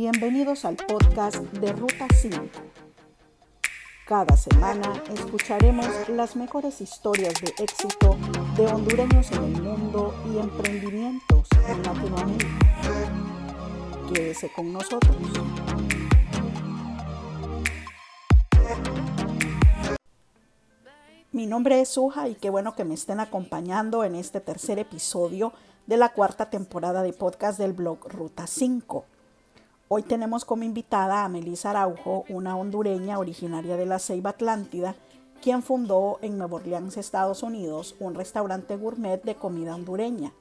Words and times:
Bienvenidos 0.00 0.64
al 0.64 0.76
podcast 0.76 1.38
de 1.54 1.72
Ruta 1.72 2.06
5. 2.14 2.38
Cada 4.06 4.36
semana 4.36 4.92
escucharemos 5.12 5.88
las 6.08 6.36
mejores 6.36 6.80
historias 6.80 7.34
de 7.42 7.52
éxito 7.60 8.16
de 8.56 8.66
hondureños 8.68 9.28
en 9.32 9.42
el 9.42 9.60
mundo 9.60 10.14
y 10.32 10.38
emprendimientos 10.38 11.48
en 11.66 11.82
Latinoamérica. 11.82 12.58
Quédese 14.14 14.52
con 14.52 14.72
nosotros. 14.72 15.16
Mi 21.32 21.46
nombre 21.46 21.80
es 21.80 21.88
Suja 21.88 22.28
y 22.28 22.36
qué 22.36 22.50
bueno 22.50 22.76
que 22.76 22.84
me 22.84 22.94
estén 22.94 23.18
acompañando 23.18 24.04
en 24.04 24.14
este 24.14 24.40
tercer 24.40 24.78
episodio 24.78 25.52
de 25.88 25.96
la 25.96 26.10
cuarta 26.10 26.50
temporada 26.50 27.02
de 27.02 27.12
podcast 27.12 27.58
del 27.58 27.72
blog 27.72 28.06
Ruta 28.06 28.46
5. 28.46 29.17
Hoy 29.90 30.02
tenemos 30.02 30.44
como 30.44 30.64
invitada 30.64 31.24
a 31.24 31.30
Melissa 31.30 31.70
Araujo, 31.70 32.26
una 32.28 32.58
hondureña 32.58 33.18
originaria 33.18 33.78
de 33.78 33.86
la 33.86 33.98
Ceiba 33.98 34.30
Atlántida, 34.30 34.94
quien 35.40 35.62
fundó 35.62 36.18
en 36.20 36.36
Nueva 36.36 36.56
Orleans, 36.56 36.98
Estados 36.98 37.42
Unidos, 37.42 37.96
un 37.98 38.14
restaurante 38.14 38.76
gourmet 38.76 39.22
de 39.22 39.34
comida 39.34 39.74
hondureña. 39.74 40.34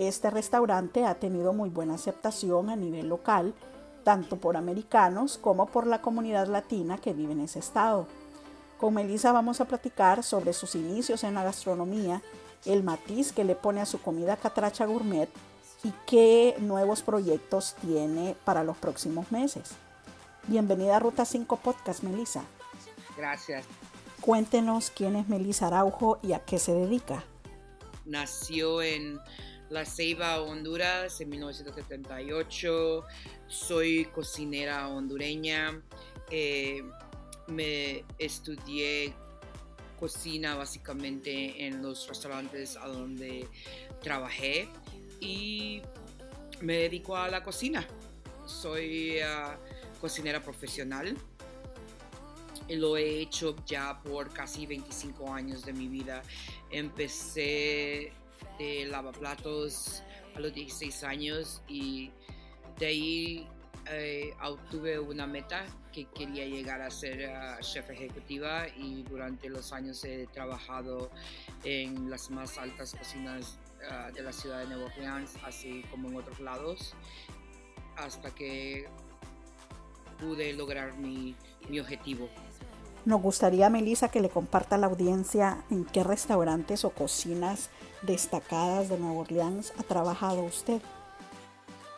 Este 0.00 0.28
restaurante 0.30 1.04
ha 1.04 1.14
tenido 1.14 1.52
muy 1.52 1.70
buena 1.70 1.94
aceptación 1.94 2.68
a 2.68 2.74
nivel 2.74 3.08
local, 3.08 3.54
tanto 4.02 4.38
por 4.38 4.56
americanos 4.56 5.38
como 5.38 5.66
por 5.66 5.86
la 5.86 6.02
comunidad 6.02 6.48
latina 6.48 6.98
que 6.98 7.12
vive 7.12 7.34
en 7.34 7.42
ese 7.42 7.60
estado. 7.60 8.08
Con 8.76 8.92
Melissa 8.92 9.30
vamos 9.30 9.60
a 9.60 9.66
platicar 9.66 10.24
sobre 10.24 10.52
sus 10.52 10.74
inicios 10.74 11.22
en 11.22 11.34
la 11.34 11.44
gastronomía, 11.44 12.22
el 12.64 12.82
matiz 12.82 13.32
que 13.32 13.44
le 13.44 13.54
pone 13.54 13.80
a 13.80 13.86
su 13.86 14.02
comida 14.02 14.36
catracha 14.36 14.84
gourmet 14.84 15.28
y 15.84 15.92
qué 16.06 16.56
nuevos 16.58 17.02
proyectos 17.02 17.74
tiene 17.80 18.36
para 18.44 18.64
los 18.64 18.76
próximos 18.76 19.30
meses. 19.30 19.70
Bienvenida 20.46 20.96
a 20.96 20.98
Ruta 20.98 21.24
5 21.24 21.56
Podcast, 21.56 22.02
Melissa. 22.02 22.44
Gracias. 23.16 23.66
Cuéntenos 24.20 24.90
quién 24.90 25.16
es 25.16 25.28
Melissa 25.28 25.68
Araujo 25.68 26.18
y 26.22 26.32
a 26.32 26.44
qué 26.44 26.58
se 26.58 26.72
dedica. 26.72 27.24
Nació 28.04 28.82
en 28.82 29.20
La 29.68 29.84
Ceiba, 29.84 30.40
Honduras, 30.40 31.20
en 31.20 31.28
1978. 31.28 33.04
Soy 33.46 34.06
cocinera 34.06 34.88
hondureña. 34.88 35.80
Eh, 36.30 36.82
me 37.46 38.04
estudié 38.18 39.14
cocina 39.98 40.54
básicamente 40.56 41.66
en 41.66 41.82
los 41.82 42.08
restaurantes 42.08 42.76
a 42.76 42.86
donde 42.86 43.48
trabajé 44.00 44.68
y 45.20 45.82
me 46.60 46.78
dedico 46.78 47.16
a 47.16 47.28
la 47.28 47.42
cocina. 47.42 47.86
Soy 48.46 49.20
ah, 49.20 49.58
cocinera 50.00 50.42
profesional. 50.42 51.16
Lo 52.68 52.96
he 52.96 53.20
hecho 53.20 53.56
ya 53.66 54.00
por 54.02 54.32
casi 54.32 54.66
25 54.66 55.32
años 55.32 55.64
de 55.64 55.72
mi 55.72 55.88
vida. 55.88 56.22
Empecé 56.70 58.12
de 58.58 58.86
lavaplatos 58.86 60.02
a 60.34 60.40
los 60.40 60.52
16 60.52 61.04
años 61.04 61.62
y 61.68 62.10
de 62.78 62.86
ahí 62.86 63.48
eh, 63.90 64.34
obtuve 64.42 64.98
una 64.98 65.26
meta 65.26 65.64
que 65.92 66.04
quería 66.06 66.44
llegar 66.44 66.82
a 66.82 66.90
ser 66.90 67.30
ah, 67.30 67.58
chef 67.60 67.88
ejecutiva 67.90 68.66
y 68.68 69.02
durante 69.04 69.48
los 69.48 69.72
años 69.72 70.04
he 70.04 70.26
trabajado 70.26 71.10
en 71.64 72.10
las 72.10 72.30
más 72.30 72.58
altas 72.58 72.94
cocinas 72.94 73.58
Ah, 73.90 74.10
de 74.12 74.22
la 74.22 74.32
ciudad 74.32 74.58
de 74.58 74.66
Nueva 74.66 74.86
Orleans, 74.86 75.36
así 75.44 75.84
como 75.90 76.08
en 76.08 76.16
otros 76.16 76.40
lados, 76.40 76.94
hasta 77.96 78.30
que 78.34 78.88
pude 80.18 80.52
lograr 80.52 80.96
mi, 80.98 81.36
mi 81.68 81.78
objetivo. 81.80 82.28
Nos 83.04 83.22
gustaría, 83.22 83.70
Melissa, 83.70 84.10
que 84.10 84.20
le 84.20 84.28
comparta 84.28 84.74
a 84.74 84.78
la 84.78 84.88
audiencia 84.88 85.64
en 85.70 85.84
qué 85.84 86.02
restaurantes 86.02 86.84
o 86.84 86.90
cocinas 86.90 87.70
destacadas 88.02 88.88
de 88.88 88.98
Nueva 88.98 89.20
Orleans 89.20 89.72
ha 89.78 89.82
trabajado 89.84 90.42
usted. 90.42 90.82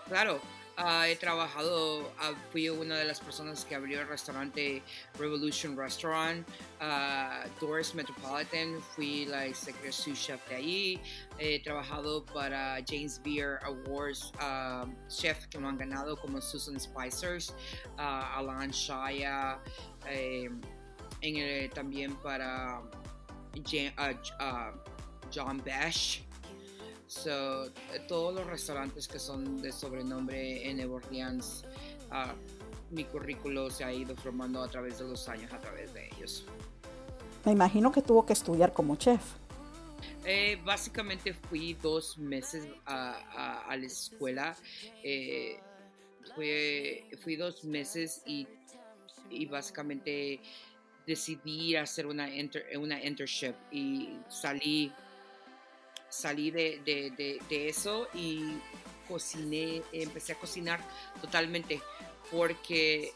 Claro, 0.07 0.39
Ah, 0.83 1.07
he 1.07 1.15
trabajado, 1.15 2.11
ah, 2.19 2.33
fui 2.51 2.71
una 2.71 2.97
de 2.97 3.05
las 3.05 3.21
personas 3.21 3.67
que 3.67 3.75
abrió 3.75 4.01
el 4.01 4.09
restaurante 4.09 4.83
Revolution 5.19 5.77
Restaurant, 5.77 6.49
uh, 6.81 7.95
Metropolitan, 7.95 8.81
fui 8.97 9.27
la 9.27 9.45
executive 9.45 9.93
sous 9.93 10.19
chef 10.19 10.41
de 10.49 10.55
ahí. 10.55 11.01
He 11.39 11.59
trabajado 11.59 12.25
para 12.33 12.83
James 12.89 13.21
Beer 13.23 13.61
Awards, 13.63 14.33
chef 15.11 15.47
que 15.49 15.59
me 15.59 15.69
han 15.69 15.77
ganado 15.77 16.17
como 16.17 16.41
Susan 16.41 16.81
Spicers, 16.81 17.53
Alan 17.99 18.71
Shaya, 18.71 19.59
em, 20.09 20.63
también 21.75 22.15
para 22.23 22.81
John 25.31 25.63
Bash. 25.63 26.23
So, 27.11 27.69
todos 28.07 28.33
los 28.33 28.47
restaurantes 28.47 29.09
que 29.09 29.19
son 29.19 29.61
de 29.61 29.73
sobrenombre 29.73 30.71
en 30.71 30.77
Nueva 30.77 30.95
Orleans, 30.95 31.65
uh, 32.13 32.95
mi 32.95 33.03
currículo 33.03 33.69
se 33.69 33.83
ha 33.83 33.93
ido 33.93 34.15
formando 34.15 34.63
a 34.63 34.69
través 34.69 35.01
de 35.01 35.09
los 35.09 35.29
años, 35.29 35.53
a 35.53 35.59
través 35.59 35.93
de 35.93 36.07
ellos. 36.07 36.47
Me 37.45 37.51
imagino 37.51 37.91
que 37.91 38.01
tuvo 38.01 38.25
que 38.25 38.33
estudiar 38.33 38.73
como 38.73 38.95
chef. 38.95 39.21
Eh, 40.25 40.61
básicamente 40.65 41.35
fui 41.35 41.75
dos 41.75 42.17
meses 42.17 42.65
a, 42.87 43.65
a, 43.69 43.77
la 43.77 43.87
escuela. 43.87 44.57
Eh, 45.03 45.59
fui, 47.25 47.35
dos 47.35 47.65
meses 47.65 48.23
y, 48.25 48.47
y 49.31 49.47
básicamente 49.47 50.41
decidí 51.09 51.75
hacer 51.75 52.07
una, 52.07 52.29
una 52.79 53.05
internship 53.05 53.57
y 53.73 54.11
salí 54.29 54.93
salí 56.11 56.51
de, 56.51 56.81
de, 56.85 57.41
de, 57.49 57.69
eso 57.69 58.09
y 58.15 58.59
cociné, 59.09 59.83
empecé 59.93 60.33
a 60.33 60.35
cocinar 60.37 60.81
totalmente 61.21 61.81
porque 62.31 63.13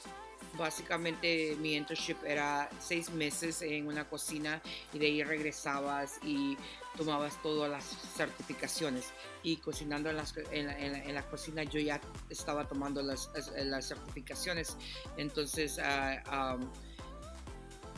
básicamente 0.59 1.57
mi 1.61 1.75
internship 1.75 2.17
era 2.25 2.69
seis 2.81 3.11
meses 3.11 3.63
en 3.63 3.87
una 3.87 4.09
cocina 4.09 4.63
y 4.93 4.99
de 4.99 5.07
ahí 5.07 5.23
regresabas 5.25 6.19
y 6.23 6.57
tomabas 6.97 7.41
todas 7.43 7.71
las 7.71 7.85
certificaciones. 8.17 9.13
Y 9.43 9.57
cocinando 9.57 10.11
en, 10.11 10.17
las, 10.17 10.35
en, 10.53 11.15
la, 11.15 11.23
cocina 11.29 11.65
yo 11.65 11.81
ya 11.81 12.01
estaba 12.31 12.67
tomando 12.69 13.03
las, 13.03 13.31
las 13.57 13.89
certificaciones. 13.89 14.77
Entonces 15.17 15.79
uh, 15.79 16.65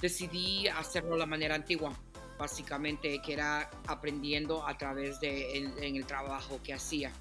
decidí 0.01 0.69
hacerlo 0.69 1.13
de 1.13 1.19
la 1.19 1.27
manera 1.27 1.55
antigua 1.55 1.93
básicamente 2.39 3.21
que 3.23 3.33
era 3.33 3.71
aprendiendo 3.87 4.67
a 4.67 4.77
través 4.77 5.21
de 5.21 5.59
en 5.59 5.97
el 5.97 6.07
trabajo 6.07 6.61
que 6.63 6.73
hacía. 6.75 7.13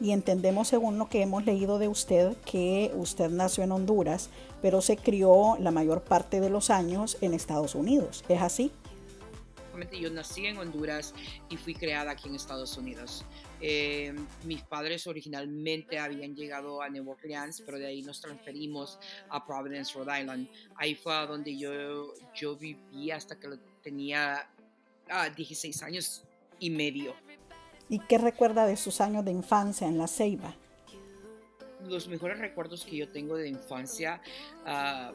Y 0.00 0.12
entendemos 0.12 0.68
según 0.68 0.98
lo 0.98 1.10
que 1.10 1.20
hemos 1.20 1.44
leído 1.44 1.78
de 1.78 1.88
usted 1.88 2.34
que 2.46 2.90
usted 2.94 3.28
nació 3.28 3.64
en 3.64 3.72
Honduras, 3.72 4.30
pero 4.62 4.80
se 4.80 4.96
crió 4.96 5.56
la 5.58 5.70
mayor 5.70 6.02
parte 6.02 6.40
de 6.40 6.48
los 6.48 6.70
años 6.70 7.18
en 7.20 7.34
Estados 7.34 7.74
Unidos. 7.74 8.24
¿Es 8.28 8.40
así? 8.40 8.72
Yo 9.92 10.10
nací 10.10 10.46
en 10.46 10.58
Honduras 10.58 11.14
y 11.48 11.56
fui 11.56 11.74
creada 11.74 12.12
aquí 12.12 12.28
en 12.28 12.34
Estados 12.34 12.76
Unidos. 12.76 13.24
Eh, 13.60 14.14
mis 14.44 14.62
padres 14.62 15.06
originalmente 15.06 15.98
habían 15.98 16.34
llegado 16.34 16.80
a 16.80 16.88
Nueva 16.88 17.12
Orleans, 17.12 17.62
pero 17.64 17.78
de 17.78 17.86
ahí 17.86 18.02
nos 18.02 18.20
transferimos 18.20 18.98
a 19.28 19.44
Providence, 19.44 19.92
Rhode 19.94 20.20
Island. 20.20 20.48
Ahí 20.76 20.94
fue 20.94 21.14
donde 21.26 21.56
yo, 21.56 22.14
yo 22.34 22.56
viví 22.56 23.10
hasta 23.10 23.38
que 23.38 23.48
tenía 23.82 24.48
16 25.36 25.82
ah, 25.82 25.86
años 25.86 26.22
y 26.58 26.70
medio. 26.70 27.14
¿Y 27.88 27.98
qué 27.98 28.18
recuerda 28.18 28.66
de 28.66 28.76
sus 28.76 29.00
años 29.00 29.24
de 29.24 29.32
infancia 29.32 29.86
en 29.86 29.98
la 29.98 30.06
Ceiba? 30.06 30.54
Los 31.88 32.08
mejores 32.08 32.38
recuerdos 32.38 32.84
que 32.84 32.96
yo 32.96 33.08
tengo 33.08 33.36
de 33.36 33.48
infancia 33.48 34.20
uh, 34.64 35.14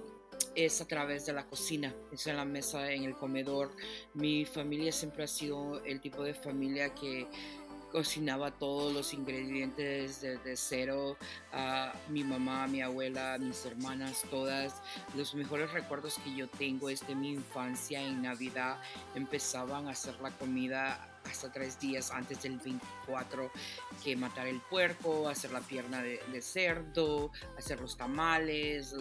es 0.55 0.81
a 0.81 0.87
través 0.87 1.25
de 1.25 1.33
la 1.33 1.45
cocina, 1.45 1.93
es 2.11 2.27
en 2.27 2.35
la 2.35 2.43
mesa, 2.43 2.91
en 2.91 3.03
el 3.03 3.15
comedor. 3.15 3.71
Mi 4.13 4.45
familia 4.45 4.91
siempre 4.91 5.23
ha 5.23 5.27
sido 5.27 5.83
el 5.85 6.01
tipo 6.01 6.23
de 6.23 6.33
familia 6.33 6.93
que 6.93 7.27
cocinaba 7.95 8.51
todos 8.51 8.93
los 8.93 9.13
ingredientes 9.13 10.19
desde 10.19 10.57
cero. 10.57 11.15
a 11.53 11.93
mi 12.09 12.25
mamá, 12.25 12.67
mi 12.67 12.81
abuela, 12.81 13.37
mis 13.39 13.65
hermanas, 13.65 14.21
todas. 14.29 14.81
Los 15.15 15.33
mejores 15.33 15.71
recuerdos 15.71 16.19
que 16.21 16.35
yo 16.35 16.49
tengo 16.49 16.89
es 16.89 17.07
de 17.07 17.15
mi 17.15 17.31
infancia 17.31 18.01
en 18.01 18.23
Navidad. 18.23 18.81
Empezaban 19.15 19.87
a 19.87 19.91
hacer 19.91 20.19
la 20.19 20.31
comida 20.31 21.09
hasta 21.23 21.49
tres 21.53 21.79
días 21.79 22.11
antes 22.11 22.43
del 22.43 22.57
24 22.57 23.49
que 24.03 24.17
matar 24.17 24.47
el 24.47 24.59
puerco, 24.59 25.29
hacer 25.29 25.53
la 25.53 25.61
pierna 25.61 26.01
de, 26.01 26.41
cerdo, 26.41 27.31
hacer 27.57 27.79
los 27.79 27.95
tamales, 27.95 28.93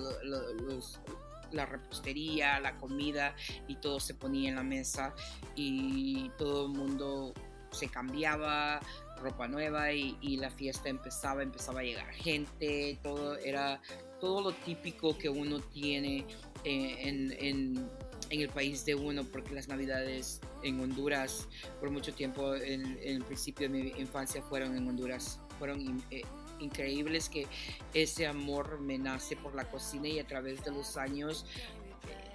la 1.51 1.67
repostería, 1.67 2.61
la 2.61 2.77
comida 2.77 3.35
y 3.67 3.75
todo 3.75 3.99
se 3.99 4.15
ponía 4.15 4.51
en 4.51 4.55
la 4.55 4.63
mesa 4.63 5.13
y 5.57 6.29
todo 6.39 6.67
el 6.67 6.73
mundo 6.73 7.35
se 7.75 7.89
cambiaba, 7.89 8.81
ropa 9.21 9.49
nueva 9.49 9.93
y, 9.93 10.37
la 10.37 10.51
fiesta 10.51 10.89
empezaba, 10.89 11.43
empezaba 11.43 11.81
a 11.81 11.83
llegar 11.83 12.07
gente, 12.13 12.99
todo 13.03 13.37
era 13.39 13.81
todo 14.21 14.41
lo 14.41 14.53
típico 14.53 15.17
que 15.17 15.29
uno 15.29 15.61
tiene 15.61 16.25
en, 16.65 17.33
en, 17.33 17.91
el 18.31 18.49
país 18.49 18.85
de 18.85 18.95
uno, 18.95 19.23
porque 19.25 19.55
las 19.55 19.69
navidades 19.69 20.41
en 20.63 20.81
Honduras 20.81 21.47
por 21.79 21.91
mucho 21.91 22.13
tiempo, 22.15 22.55
en, 22.55 22.99
el 23.03 23.23
principio 23.23 23.69
de 23.69 23.83
mi 23.83 23.89
infancia 24.01 24.43
fueron 24.43 24.77
en 24.77 24.89
Honduras, 24.89 25.41
fueron 25.59 26.03
eh, 26.11 26.23
increíbles 26.59 27.29
que 27.29 27.47
ese 27.93 28.27
amor 28.27 28.81
me 28.81 28.99
nace 28.99 29.37
por 29.37 29.55
la 29.55 29.69
cocina 29.71 30.09
y 30.09 30.19
a 30.19 30.27
través 30.27 30.65
de 30.65 30.71
los 30.71 30.97
años 30.97 31.47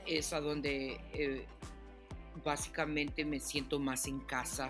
eh, 0.06 0.18
es 0.18 0.32
a 0.32 0.40
donde 0.40 1.02
eh, 1.14 1.46
básicamente 2.44 3.26
me 3.26 3.40
siento 3.40 3.80
más 3.80 4.08
en 4.08 4.20
casa. 4.22 4.70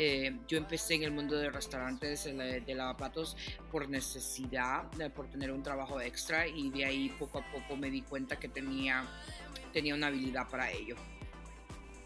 Eh, 0.00 0.38
yo 0.46 0.58
empecé 0.58 0.94
en 0.94 1.02
el 1.02 1.10
mundo 1.10 1.34
de 1.34 1.50
restaurantes, 1.50 2.22
de 2.24 2.74
lavaplatos, 2.76 3.36
por 3.72 3.88
necesidad, 3.88 4.84
por 5.12 5.26
tener 5.26 5.50
un 5.50 5.64
trabajo 5.64 6.00
extra 6.00 6.46
y 6.46 6.70
de 6.70 6.84
ahí 6.84 7.08
poco 7.18 7.38
a 7.38 7.42
poco 7.50 7.74
me 7.76 7.90
di 7.90 8.02
cuenta 8.02 8.38
que 8.38 8.48
tenía, 8.48 9.04
tenía 9.72 9.96
una 9.96 10.06
habilidad 10.06 10.48
para 10.48 10.70
ello. 10.70 10.94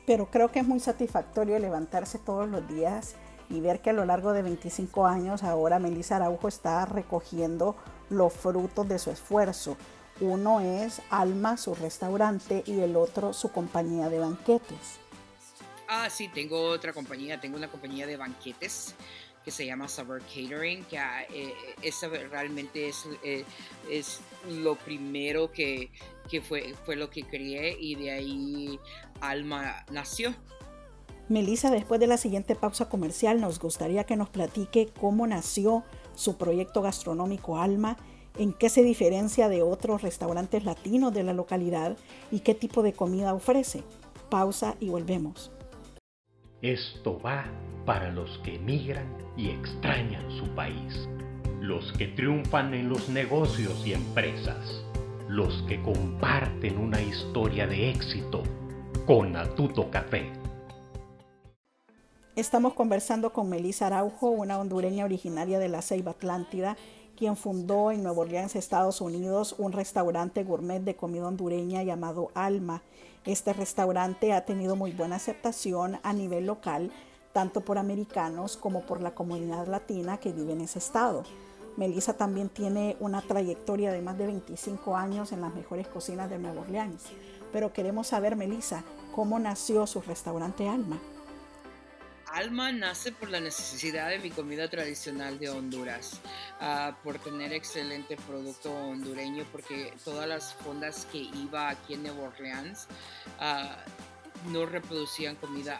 Pero 0.06 0.30
creo 0.30 0.50
que 0.50 0.60
es 0.60 0.66
muy 0.66 0.80
satisfactorio 0.80 1.58
levantarse 1.58 2.18
todos 2.18 2.48
los 2.48 2.66
días 2.66 3.14
y 3.50 3.60
ver 3.60 3.82
que 3.82 3.90
a 3.90 3.92
lo 3.92 4.06
largo 4.06 4.32
de 4.32 4.40
25 4.40 5.06
años 5.06 5.42
ahora 5.42 5.78
Melissa 5.78 6.16
Araujo 6.16 6.48
está 6.48 6.86
recogiendo 6.86 7.76
los 8.08 8.32
frutos 8.32 8.88
de 8.88 8.98
su 8.98 9.10
esfuerzo. 9.10 9.76
Uno 10.18 10.60
es 10.60 11.02
Alma, 11.10 11.58
su 11.58 11.74
restaurante, 11.74 12.62
y 12.64 12.80
el 12.80 12.96
otro 12.96 13.34
su 13.34 13.52
compañía 13.52 14.08
de 14.08 14.18
banquetes. 14.18 15.01
Ah, 15.94 16.08
sí, 16.08 16.28
tengo 16.28 16.70
otra 16.70 16.94
compañía, 16.94 17.38
tengo 17.38 17.58
una 17.58 17.68
compañía 17.68 18.06
de 18.06 18.16
banquetes 18.16 18.94
que 19.44 19.50
se 19.50 19.66
llama 19.66 19.88
Saber 19.88 20.22
Catering, 20.22 20.84
que 20.86 20.96
eh, 20.96 21.52
esa 21.82 22.08
realmente 22.08 22.88
es, 22.88 23.06
eh, 23.22 23.44
es 23.90 24.20
lo 24.48 24.76
primero 24.76 25.52
que, 25.52 25.90
que, 26.30 26.40
fue, 26.40 26.74
fue 26.86 26.96
lo 26.96 27.10
que 27.10 27.24
creé 27.24 27.76
y 27.78 27.96
de 27.96 28.10
ahí 28.10 28.80
Alma 29.20 29.84
nació. 29.90 30.34
Melissa, 31.28 31.70
después 31.70 32.00
de 32.00 32.06
la 32.06 32.16
siguiente 32.16 32.54
pausa 32.56 32.88
comercial, 32.88 33.38
nos 33.42 33.58
gustaría 33.58 34.04
que 34.04 34.16
nos 34.16 34.30
platique 34.30 34.88
cómo 34.98 35.26
nació 35.26 35.84
su 36.14 36.38
proyecto 36.38 36.80
gastronómico 36.80 37.58
Alma, 37.58 37.98
en 38.38 38.54
qué 38.54 38.70
se 38.70 38.82
diferencia 38.82 39.50
de 39.50 39.60
otros 39.60 40.00
restaurantes 40.00 40.64
latinos 40.64 41.12
de 41.12 41.22
la 41.22 41.34
localidad 41.34 41.98
y 42.30 42.40
qué 42.40 42.54
tipo 42.54 42.82
de 42.82 42.94
comida 42.94 43.34
ofrece. 43.34 43.84
Pausa 44.30 44.74
y 44.80 44.88
volvemos. 44.88 45.52
Esto 46.62 47.18
va 47.18 47.46
para 47.84 48.12
los 48.12 48.38
que 48.44 48.54
emigran 48.54 49.12
y 49.36 49.48
extrañan 49.48 50.30
su 50.30 50.46
país, 50.54 51.08
los 51.60 51.92
que 51.94 52.06
triunfan 52.06 52.72
en 52.72 52.88
los 52.88 53.08
negocios 53.08 53.84
y 53.84 53.94
empresas, 53.94 54.84
los 55.26 55.60
que 55.64 55.82
comparten 55.82 56.78
una 56.78 57.02
historia 57.02 57.66
de 57.66 57.90
éxito 57.90 58.44
con 59.08 59.34
Atuto 59.34 59.90
Café. 59.90 60.30
Estamos 62.36 62.74
conversando 62.74 63.32
con 63.32 63.48
Melissa 63.48 63.88
Araujo, 63.88 64.30
una 64.30 64.60
hondureña 64.60 65.04
originaria 65.04 65.58
de 65.58 65.68
la 65.68 65.82
Ceiba 65.82 66.12
Atlántida, 66.12 66.76
quien 67.16 67.36
fundó 67.36 67.90
en 67.90 68.04
Nueva 68.04 68.20
Orleans, 68.20 68.54
Estados 68.54 69.00
Unidos, 69.00 69.56
un 69.58 69.72
restaurante 69.72 70.44
gourmet 70.44 70.78
de 70.78 70.94
comida 70.94 71.26
hondureña 71.26 71.82
llamado 71.82 72.30
Alma. 72.34 72.82
Este 73.24 73.52
restaurante 73.52 74.32
ha 74.32 74.44
tenido 74.44 74.74
muy 74.74 74.90
buena 74.90 75.16
aceptación 75.16 76.00
a 76.02 76.12
nivel 76.12 76.46
local, 76.46 76.90
tanto 77.32 77.60
por 77.60 77.78
americanos 77.78 78.56
como 78.56 78.82
por 78.82 79.00
la 79.00 79.14
comunidad 79.14 79.68
latina 79.68 80.18
que 80.18 80.32
vive 80.32 80.54
en 80.54 80.62
ese 80.62 80.80
estado. 80.80 81.22
Melissa 81.76 82.14
también 82.14 82.48
tiene 82.48 82.96
una 82.98 83.22
trayectoria 83.22 83.92
de 83.92 84.02
más 84.02 84.18
de 84.18 84.26
25 84.26 84.96
años 84.96 85.30
en 85.30 85.40
las 85.40 85.54
mejores 85.54 85.86
cocinas 85.86 86.28
de 86.28 86.38
Nueva 86.38 86.62
Orleans. 86.62 87.04
Pero 87.52 87.72
queremos 87.72 88.08
saber, 88.08 88.34
Melissa, 88.34 88.82
cómo 89.14 89.38
nació 89.38 89.86
su 89.86 90.00
restaurante 90.00 90.68
Alma. 90.68 90.98
Alma 92.32 92.72
nace 92.72 93.12
por 93.12 93.28
la 93.28 93.40
necesidad 93.40 94.08
de 94.08 94.18
mi 94.18 94.30
comida 94.30 94.66
tradicional 94.68 95.38
de 95.38 95.50
Honduras, 95.50 96.18
ah, 96.60 96.96
por 97.04 97.18
tener 97.18 97.52
excelente 97.52 98.16
producto 98.16 98.72
hondureño, 98.72 99.44
porque 99.52 99.92
todas 100.02 100.26
las 100.26 100.54
fondas 100.54 101.06
que 101.12 101.18
iba 101.18 101.68
aquí 101.68 101.92
en 101.92 102.04
Nueva 102.04 102.28
Orleans 102.28 102.88
ah, 103.38 103.76
no 104.50 104.64
reproducían 104.64 105.36
comida 105.36 105.78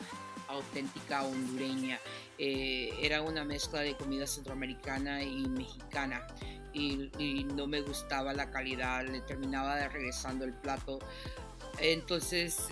auténtica 0.48 1.22
hondureña. 1.22 1.98
Eh, 2.36 2.90
era 3.00 3.22
una 3.22 3.44
mezcla 3.44 3.80
de 3.80 3.96
comida 3.96 4.26
centroamericana 4.26 5.22
y 5.22 5.48
mexicana. 5.48 6.26
Y, 6.74 7.10
y, 7.18 7.44
no 7.44 7.66
me 7.66 7.80
gustaba 7.80 8.34
la 8.34 8.50
calidad, 8.50 9.06
le 9.06 9.22
terminaba 9.22 9.88
regresando 9.88 10.44
el 10.44 10.52
plato. 10.52 10.98
Entonces 11.78 12.68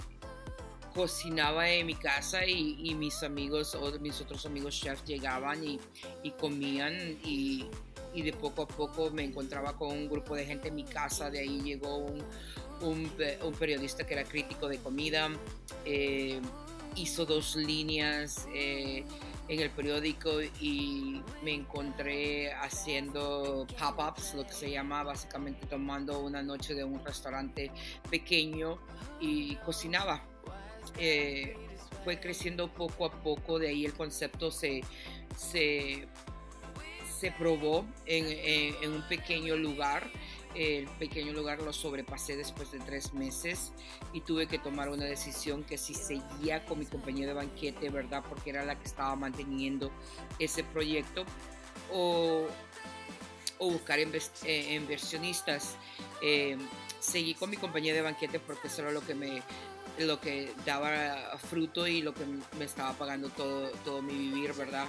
cocinaba 0.94 1.68
en 1.68 1.86
mi 1.86 1.94
casa 1.94 2.44
y, 2.46 2.94
mis 2.94 3.22
amigos 3.22 3.74
o 3.74 3.98
mis 4.00 4.20
otros 4.20 4.44
amigos 4.46 4.78
chefs 4.80 5.04
llegaban 5.04 5.62
y, 5.64 5.78
comían 6.38 7.18
y, 7.24 7.68
de 8.14 8.32
poco 8.32 8.62
a 8.62 8.68
poco 8.68 9.10
me 9.10 9.24
encontraba 9.24 9.76
con 9.76 9.90
un 9.90 10.08
grupo 10.08 10.34
de 10.34 10.44
gente 10.44 10.68
en 10.68 10.74
mi 10.74 10.84
casa, 10.84 11.30
de 11.30 11.40
ahí 11.40 11.60
llegó 11.62 12.06
un, 12.80 13.10
periodista 13.58 14.06
que 14.06 14.14
era 14.14 14.24
crítico 14.24 14.68
de 14.68 14.78
comida, 14.78 15.30
eh, 15.84 16.40
hizo 16.96 17.24
dos 17.24 17.56
líneas 17.56 18.48
eh, 18.54 19.04
en 19.48 19.60
el 19.60 19.70
periódico 19.70 20.40
y 20.60 21.22
me 21.42 21.54
encontré 21.54 22.52
haciendo 22.52 23.66
pop-ups, 23.78 24.34
lo 24.34 24.44
que 24.44 24.52
se 24.52 24.70
llama 24.70 25.02
básicamente 25.02 25.66
tomando 25.66 26.20
una 26.20 26.42
noche 26.42 26.74
de 26.74 26.84
un 26.84 27.04
restaurante 27.04 27.70
pequeño 28.08 28.78
y 29.20 29.56
cocinaba 29.56 30.29
eh, 30.98 31.56
fue 32.04 32.18
creciendo 32.18 32.72
poco 32.72 33.06
a 33.06 33.10
poco, 33.22 33.58
de 33.58 33.68
ahí 33.68 33.84
el 33.84 33.92
concepto 33.92 34.50
se, 34.50 34.82
se, 35.36 36.06
se 37.18 37.32
probó 37.32 37.84
en, 38.06 38.92
un 38.92 39.02
pequeño 39.08 39.56
lugar. 39.56 40.10
El 40.54 40.88
pequeño 40.98 41.32
lugar 41.32 41.62
lo 41.62 41.72
sobrepasé 41.72 42.36
después 42.36 42.72
de 42.72 42.80
tres 42.80 43.14
meses 43.14 43.72
y 44.12 44.22
tuve 44.22 44.48
que 44.48 44.58
tomar 44.58 44.88
una 44.88 45.04
decisión 45.04 45.62
que 45.62 45.78
si 45.78 45.94
seguía 45.94 46.64
con 46.64 46.80
mi 46.80 46.86
compañía 46.86 47.28
de 47.28 47.34
banquete, 47.34 47.88
¿verdad? 47.88 48.24
Porque 48.28 48.50
era 48.50 48.64
la 48.64 48.76
que 48.76 48.88
estaba 48.88 49.14
manteniendo 49.14 49.92
ese 50.40 50.64
proyecto 50.64 51.24
o, 51.92 52.48
o 53.58 53.70
buscar 53.70 54.00
eh, 54.00 54.74
inversionistas. 54.74 55.76
Eh, 56.20 56.58
seguí 56.98 57.34
con 57.34 57.48
mi 57.48 57.56
compañía 57.56 57.94
de 57.94 58.02
banquete 58.02 58.40
porque 58.40 58.66
eso 58.66 58.82
era 58.82 58.90
lo 58.90 59.06
que 59.06 59.14
me, 59.14 59.42
lo 59.98 60.20
que 60.20 60.52
daba 60.64 61.36
fruto 61.38 61.86
y 61.86 62.02
lo 62.02 62.14
que 62.14 62.24
me 62.58 62.64
estaba 62.64 62.92
pagando 62.94 63.28
todo, 63.30 63.70
todo 63.84 64.02
mi 64.02 64.14
vivir, 64.14 64.52
¿verdad? 64.54 64.86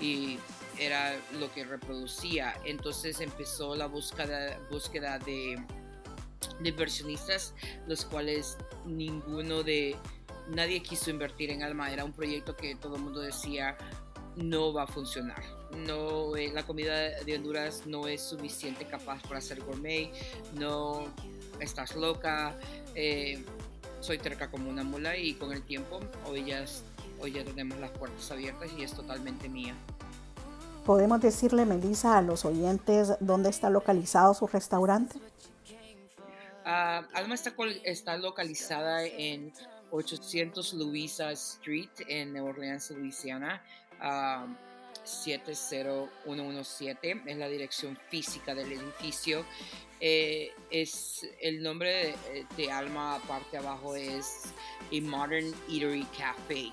Y 0.00 0.38
era 0.78 1.16
lo 1.38 1.52
que 1.52 1.64
reproducía. 1.64 2.54
Entonces 2.64 3.20
empezó 3.20 3.74
la 3.76 3.86
búsqueda, 3.86 4.58
búsqueda 4.70 5.18
de, 5.18 5.62
inversionistas, 6.62 7.54
los 7.86 8.04
cuales 8.04 8.56
ninguno 8.84 9.62
de, 9.62 9.96
nadie 10.48 10.82
quiso 10.82 11.10
invertir 11.10 11.50
en 11.50 11.62
Alma. 11.62 11.92
Era 11.92 12.04
un 12.04 12.12
proyecto 12.12 12.56
que 12.56 12.74
todo 12.76 12.96
el 12.96 13.02
mundo 13.02 13.20
decía 13.20 13.76
no 14.36 14.72
va 14.72 14.84
a 14.84 14.86
funcionar. 14.86 15.42
No, 15.86 16.36
eh, 16.36 16.50
la 16.52 16.64
comida 16.64 16.94
de 17.24 17.36
Honduras 17.36 17.86
no 17.86 18.06
es 18.06 18.22
suficiente 18.22 18.86
capaz 18.86 19.20
para 19.22 19.38
hacer 19.38 19.60
gourmet. 19.60 20.10
No, 20.54 21.12
estás 21.60 21.96
loca. 21.96 22.58
Eh, 22.94 23.44
soy 24.00 24.18
terca 24.18 24.50
como 24.50 24.70
una 24.70 24.84
mula 24.84 25.16
y 25.16 25.34
con 25.34 25.52
el 25.52 25.62
tiempo 25.62 26.00
hoy 26.26 26.44
ya, 26.44 26.64
hoy 27.20 27.32
ya 27.32 27.44
tenemos 27.44 27.78
las 27.78 27.90
puertas 27.90 28.30
abiertas 28.30 28.70
y 28.76 28.82
es 28.82 28.92
totalmente 28.92 29.48
mía. 29.48 29.74
¿Podemos 30.84 31.20
decirle, 31.20 31.66
Melissa, 31.66 32.16
a 32.16 32.22
los 32.22 32.44
oyentes 32.44 33.12
dónde 33.20 33.50
está 33.50 33.68
localizado 33.68 34.32
su 34.32 34.46
restaurante? 34.46 35.18
Uh, 36.64 37.04
Alma 37.14 37.34
está, 37.34 37.52
está 37.84 38.16
localizada 38.16 39.04
en 39.04 39.52
800 39.90 40.74
Louisa 40.74 41.30
Street 41.32 41.90
en 42.08 42.32
New 42.32 42.46
Orleans, 42.46 42.90
Louisiana. 42.90 43.62
70117 45.08 47.22
es 47.26 47.36
la 47.36 47.48
dirección 47.48 47.98
física 48.10 48.54
del 48.54 48.70
edificio. 48.72 49.44
Eh, 50.00 50.52
es 50.70 51.26
el 51.40 51.60
nombre 51.62 52.14
de, 52.56 52.70
Alma, 52.70 53.16
aparte 53.16 53.56
abajo 53.56 53.96
es 53.96 54.52
a 54.92 55.00
Modern 55.02 55.52
Eatery 55.68 56.06
Cafe, 56.16 56.70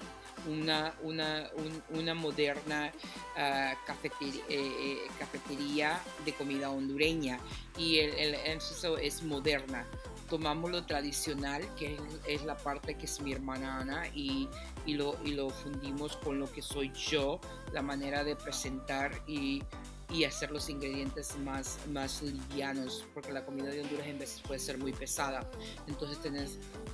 una, 0.47 0.93
una, 1.01 1.49
una 1.89 2.13
moderna 2.13 2.91
ah, 3.35 3.75
eh, 4.03 4.43
eh, 4.49 4.99
cafetería, 5.17 5.99
de 6.23 6.33
comida 6.33 6.69
hondureña. 6.69 7.39
Y 7.77 7.97
el, 7.99 8.13
el 8.13 8.35
énfasis 8.35 8.83
es 9.01 9.23
moderna 9.23 9.87
tomamos 10.29 10.71
lo 10.71 10.85
tradicional, 10.85 11.63
que 11.75 11.97
es, 12.27 12.43
la 12.43 12.57
parte 12.57 12.95
que 12.95 13.05
es 13.05 13.21
mi 13.21 13.33
hermana 13.33 13.79
Ana, 13.79 14.07
y, 14.13 14.49
y, 14.85 14.93
lo, 14.95 15.15
y 15.23 15.33
lo 15.33 15.49
fundimos 15.49 16.17
con 16.17 16.39
lo 16.39 16.51
que 16.51 16.61
soy 16.61 16.91
yo, 16.93 17.39
la 17.71 17.81
manera 17.81 18.23
de 18.23 18.35
presentar 18.35 19.21
y, 19.27 19.63
y 20.09 20.23
hacer 20.23 20.51
los 20.51 20.69
ingredientes 20.69 21.37
más, 21.39 21.79
más 21.91 22.21
livianos, 22.21 23.05
porque 23.13 23.31
la 23.31 23.45
comida 23.45 23.69
de 23.69 23.81
Honduras 23.81 24.07
en 24.07 24.19
veces 24.19 24.41
puede 24.41 24.59
ser 24.59 24.77
muy 24.77 24.93
pesada. 24.93 25.49
Entonces 25.87 26.19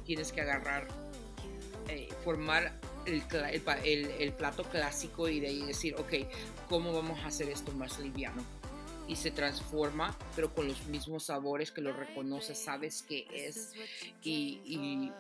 tienes, 0.06 0.32
que 0.32 0.42
agarrar, 0.42 0.88
eh, 1.88 2.10
formar 2.24 2.80
el, 3.06 3.24
el, 3.84 4.06
el, 4.20 4.34
plato 4.34 4.64
clásico 4.64 5.28
y 5.28 5.40
de 5.40 5.48
ahí 5.48 5.62
decir, 5.64 5.96
ok, 5.96 6.14
¿cómo 6.70 6.94
vamos 6.94 7.20
a 7.22 7.28
hacer 7.28 7.50
esto 7.50 7.72
más 7.74 8.00
liviano? 8.00 8.61
Y 9.12 9.16
se 9.18 9.32
transforma, 9.32 10.18
pero 10.38 10.56
con 10.56 10.70
los 10.70 10.86
mismos 10.88 11.26
sabores 11.26 11.70
que 11.70 11.82
lo 11.82 11.92
reconoces, 11.92 12.58
sabes 12.58 13.04
que 13.04 13.28
es 13.34 13.74
y, 14.24 14.62
y, 14.64 15.12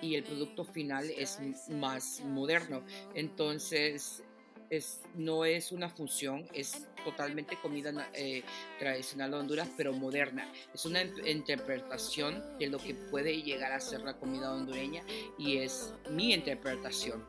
y 0.00 0.14
el 0.14 0.24
producto 0.24 0.64
final 0.64 1.10
es 1.10 1.38
más 1.68 2.22
moderno. 2.24 2.82
Entonces, 3.14 4.22
es, 4.70 5.02
no 5.14 5.44
es 5.44 5.72
una 5.72 5.90
función, 5.90 6.48
es 6.54 6.86
totalmente 7.04 7.58
comida 7.60 7.92
eh, 8.14 8.42
tradicional 8.78 9.30
de 9.30 9.36
Honduras, 9.36 9.68
pero 9.76 9.92
moderna. 9.92 10.50
Es 10.72 10.86
una 10.86 11.02
interpretación 11.02 12.42
de 12.58 12.68
lo 12.68 12.78
que 12.78 12.94
puede 12.94 13.42
llegar 13.42 13.72
a 13.72 13.80
ser 13.80 14.00
la 14.00 14.14
comida 14.14 14.54
hondureña 14.54 15.02
y 15.38 15.58
es 15.58 15.92
mi 16.10 16.32
interpretación. 16.32 17.22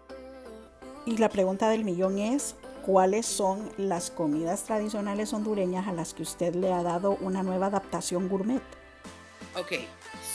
Y 1.05 1.17
la 1.17 1.27
pregunta 1.27 1.67
del 1.69 1.83
millón 1.83 2.19
es, 2.19 2.55
¿cuáles 2.85 3.25
son 3.25 3.71
las 3.77 4.11
comidas 4.11 4.63
tradicionales 4.63 5.33
hondureñas 5.33 5.87
a 5.87 5.93
las 5.93 6.13
que 6.13 6.23
usted 6.23 6.53
le 6.55 6.71
ha 6.71 6.83
dado 6.83 7.17
una 7.21 7.43
nueva 7.43 7.67
adaptación 7.67 8.29
gourmet? 8.29 8.61
Ok, 9.55 9.73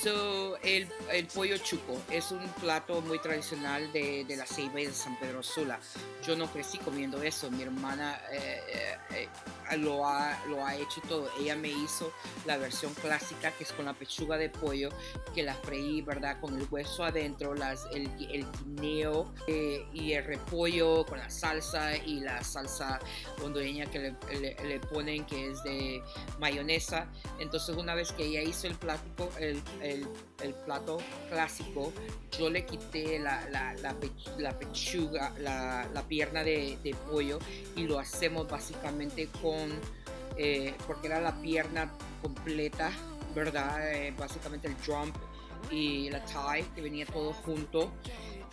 So, 0.03 0.57
el, 0.59 0.87
el, 1.11 1.27
pollo 1.27 1.59
chuco 1.59 2.01
es 2.09 2.31
un 2.31 2.47
plato 2.61 3.01
muy 3.01 3.19
tradicional 3.19 3.91
de, 3.93 4.25
de, 4.25 4.37
la 4.37 4.47
Ceiba 4.47 4.81
y 4.81 4.87
de 4.87 4.93
San 4.93 5.19
Pedro 5.19 5.43
Sula. 5.43 5.81
Yo 6.25 6.37
no 6.37 6.47
crecí 6.47 6.79
comiendo 6.79 7.21
eso, 7.21 7.51
mi 7.51 7.65
hermana 7.65 8.21
eh, 8.31 8.61
eh, 8.69 8.97
eh, 9.15 9.29
lo, 9.77 10.07
ha, 10.07 10.39
lo 10.47 10.65
ha 10.65 10.77
hecho 10.77 11.01
todo. 11.09 11.29
Ella 11.39 11.57
me 11.57 11.69
hizo 11.69 12.13
la 12.47 12.57
versión 12.57 12.95
clásica 12.95 13.51
que 13.53 13.65
es 13.65 13.73
con 13.73 13.85
la 13.85 13.95
pechuga 13.95 14.37
de 14.37 14.49
pollo, 14.49 14.91
que 15.35 15.43
la 15.43 15.55
freí, 15.55 16.03
¿verdad? 16.03 16.41
Con 16.41 16.59
el 16.59 16.67
hueso 16.71 17.05
adentro, 17.05 17.55
las, 17.55 17.87
el, 17.93 18.09
el 18.31 18.47
guineo 18.65 19.33
y 19.93 20.13
el 20.13 20.25
repollo 20.25 21.05
con 21.07 21.19
la 21.19 21.31
salsa 21.31 21.97
y 21.97 22.21
la 22.21 22.43
salsa 22.43 22.99
hondureña 23.43 23.87
que 23.87 24.15
le, 24.31 24.57
le, 24.65 24.81
ponen, 24.81 25.25
que 25.25 25.51
es 25.51 25.63
de 25.63 26.03
mayonesa. 26.39 27.09
Entonces, 27.39 27.77
una 27.77 27.95
vez 27.95 28.13
que 28.13 28.25
ella 28.25 28.43
hizo 28.43 28.67
el 28.67 28.77
el 29.39 29.63
el, 30.43 30.55
plato 30.65 30.99
clásico, 31.31 31.93
yo 32.39 32.51
le 32.51 32.65
quité 32.65 33.19
la, 33.19 33.49
la, 33.51 33.75
la, 33.75 34.59
pechuga, 34.59 35.33
la, 35.39 36.05
pierna 36.09 36.45
de, 36.45 36.97
pollo 37.11 37.39
y 37.77 37.85
lo 37.85 37.99
hacemos 37.99 38.49
básicamente 38.49 39.29
con, 39.43 39.58
eh, 40.37 40.75
porque 40.87 41.07
era 41.07 41.21
la 41.21 41.41
pierna 41.41 41.93
completa, 42.23 42.91
¿verdad? 43.35 43.93
Eh, 43.93 44.15
básicamente 44.17 44.69
el 44.69 44.77
jump 44.85 45.17
y 45.71 46.11
la 46.11 46.25
thigh, 46.25 46.65
que 46.75 46.83
venía 46.83 47.07
todo 47.07 47.33
junto. 47.33 47.93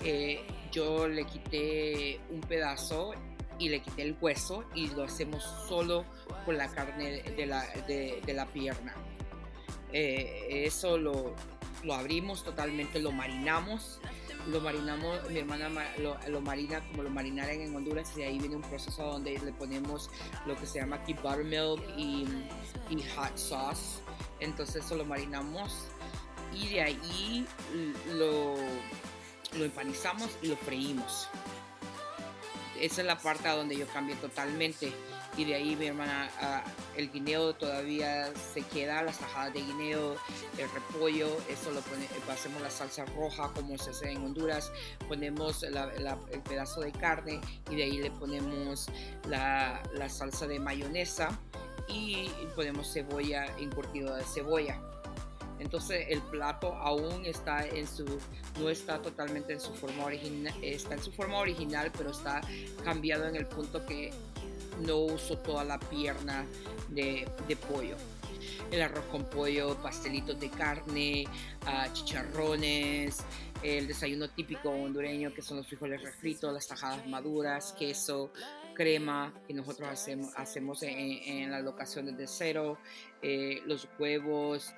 Eh, 0.04 0.46
yo 0.72 1.08
le 1.08 1.26
quité 1.26 2.20
un 2.30 2.42
pedazo 2.42 3.14
y 3.58 3.70
le 3.70 3.82
quité 3.82 4.02
el 4.02 4.18
hueso 4.20 4.66
y 4.74 4.88
lo 4.90 5.04
hacemos 5.04 5.44
solo 5.68 6.06
con 6.46 6.58
la 6.58 6.68
carne 6.70 7.22
de 7.24 7.46
la, 7.46 7.66
de, 7.88 8.22
de 8.26 8.34
la 8.34 8.46
pierna. 8.46 8.94
Eh, 9.94 10.66
eso 10.66 10.98
lo, 10.98 11.34
lo, 11.84 11.94
abrimos 11.94 12.44
totalmente, 12.44 13.00
lo 13.00 13.12
marinamos, 13.12 14.02
lo 14.48 14.62
marinamos, 14.62 15.30
mi 15.30 15.40
hermana 15.40 15.70
lo, 16.28 16.42
marina 16.42 16.86
como 16.88 17.04
lo 17.04 17.10
marinaran 17.10 17.62
en 17.62 17.76
Honduras 17.76 18.12
y 18.18 18.24
ahí 18.24 18.38
viene 18.38 18.56
un 18.56 18.62
proceso 18.62 19.04
donde 19.04 19.38
le 19.40 19.52
ponemos 19.54 20.10
lo 20.46 20.56
que 20.56 20.66
se 20.66 20.80
llama 20.80 20.98
aquí 20.98 21.14
buttermilk 21.14 21.82
y, 21.98 22.26
y 22.90 23.04
hot 23.16 23.36
sauce, 23.38 24.02
entonces 24.40 24.86
eso 24.86 24.96
lo 24.96 25.06
marinamos 25.06 25.88
y 26.54 26.70
de 26.70 26.82
ahí 26.82 27.48
lo, 28.14 28.56
lo 29.58 29.66
empanizamos 29.66 30.30
y 30.42 30.48
lo 30.48 30.58
freímos. 30.58 31.28
Esa 32.80 33.02
es 33.02 33.08
la 33.08 33.18
parte 33.18 33.50
donde 33.50 33.78
yo 33.78 33.88
cambié 33.88 34.16
totalmente 34.16 34.92
y 35.38 35.44
de 35.44 35.56
ahí 35.56 35.76
mi 35.76 35.88
hermana, 35.88 36.30
el 36.96 37.12
guineo 37.12 37.54
todavía 37.56 38.32
se 38.54 38.62
queda, 38.62 39.04
las 39.04 39.20
tajadas 39.20 39.54
de 39.54 39.62
guineo, 39.62 40.16
el 40.58 40.70
repollo, 40.72 41.28
eso 41.50 41.72
lo 41.72 41.82
pone, 41.82 42.08
hacemos 42.32 42.62
la 42.62 42.70
salsa 42.70 43.06
roja 43.06 43.52
como 43.54 43.78
se 43.78 43.90
hace 43.90 44.12
en 44.12 44.24
Honduras, 44.24 44.72
ponemos 45.08 45.64
el 45.64 46.42
pedazo 46.48 46.82
de 46.82 46.92
carne 46.94 47.42
y 47.70 47.76
de 47.76 47.84
ahí 47.84 47.98
le 47.98 48.12
ponemos 48.12 48.88
la, 49.28 49.84
la 49.94 50.08
salsa 50.08 50.48
de 50.48 50.60
mayonesa 50.60 51.38
y 51.88 52.30
ponemos 52.56 52.92
cebolla, 52.94 53.46
encurtido 53.60 54.16
de 54.16 54.24
cebolla. 54.24 54.80
Entonces 55.60 56.08
el 56.10 56.22
plato 56.22 56.74
aún 56.74 57.26
está 57.26 57.66
en 57.66 57.88
su, 57.88 58.06
no 58.60 58.70
está 58.70 59.02
totalmente 59.02 59.54
en 59.54 59.60
su 59.60 59.74
forma 59.74 60.06
original, 60.06 60.54
está 60.62 60.96
en 60.96 61.02
su 61.02 61.12
forma 61.12 61.38
original, 61.38 61.92
pero 61.98 62.12
está 62.12 62.42
cambiado 62.84 63.28
en 63.28 63.36
el 63.36 63.48
punto 63.48 63.86
que 63.86 64.12
no 64.86 64.98
uso 64.98 65.38
toda 65.38 65.64
la 65.64 65.80
pierna 65.80 66.46
de, 66.90 67.28
pollo. 67.70 67.96
El 68.72 68.82
arroz 68.82 69.06
con 69.06 69.26
pollo, 69.26 69.76
pastelitos 69.82 70.40
de 70.40 70.50
carne, 70.50 71.26
ah, 71.66 71.88
chicharrones, 71.94 73.24
el 73.64 73.88
desayuno 73.88 74.30
típico 74.30 74.70
hondureño 74.70 75.34
que 75.34 75.42
son 75.42 75.58
los 75.58 75.68
frijoles 75.68 76.02
refritos, 76.02 76.54
las 76.54 76.68
tajadas 76.68 77.08
maduras, 77.08 77.74
queso, 77.74 78.32
crema 78.76 79.34
que 79.48 79.54
nosotros 79.54 79.90
hacemos, 79.90 80.34
hacemos 80.36 80.84
en, 80.84 81.50
las 81.50 81.64
locaciones 81.64 82.18
de 82.18 82.28
cero, 82.28 82.78
eh, 83.22 83.62
los 83.66 83.88
huevos, 83.98 84.74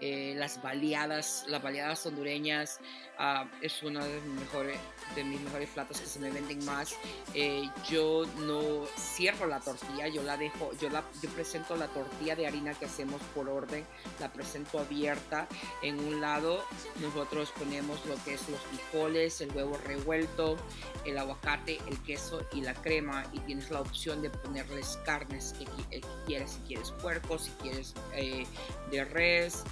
eh, 0.00 0.34
las 0.36 0.60
baleadas, 0.60 1.44
las 1.48 1.62
baleadas 1.62 2.04
hondureñas 2.04 2.80
ah, 3.18 3.46
es 3.62 3.82
uno 3.82 4.04
de 4.04 4.20
mis, 4.22 4.40
mejores, 4.40 4.78
de 5.14 5.24
mis 5.24 5.40
mejores 5.40 5.68
platos 5.70 6.00
que 6.00 6.06
se 6.06 6.18
me 6.18 6.30
venden 6.30 6.64
más. 6.64 6.96
Eh, 7.32 7.62
yo 7.88 8.24
no 8.40 8.86
cierro 8.98 9.46
la 9.46 9.60
tortilla, 9.60 10.08
yo 10.08 10.22
la 10.22 10.36
dejo, 10.36 10.72
yo, 10.80 10.90
la, 10.90 11.04
yo 11.22 11.30
presento 11.30 11.76
la 11.76 11.86
tortilla 11.88 12.34
de 12.34 12.46
harina 12.46 12.74
que 12.74 12.86
hacemos 12.86 13.22
por 13.34 13.48
orden, 13.48 13.84
la 14.20 14.32
presento 14.32 14.78
abierta. 14.80 15.46
En 15.82 15.98
un 15.98 16.20
lado 16.20 16.64
nosotros 17.00 17.52
ponemos 17.56 18.04
lo 18.06 18.16
que 18.24 18.34
es 18.34 18.48
los 18.48 18.60
frijoles, 18.60 19.40
el 19.40 19.52
huevo 19.52 19.78
revuelto, 19.78 20.56
el 21.04 21.18
aguacate, 21.18 21.78
el 21.86 22.02
queso 22.02 22.46
y 22.52 22.62
la 22.62 22.74
crema 22.74 23.24
y 23.32 23.38
tienes 23.40 23.70
la 23.70 23.80
opción 23.80 24.22
de 24.22 24.30
ponerles 24.30 24.98
carnes 25.04 25.54
que, 25.58 26.00
quieres, 26.26 26.50
si 26.50 26.60
quieres 26.60 26.90
puerco, 27.00 27.38
si 27.38 27.50
quieres 27.62 27.94
eh, 28.14 28.44
de 28.90 29.04
res. 29.04 29.64